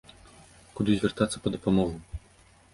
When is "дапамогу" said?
1.59-1.95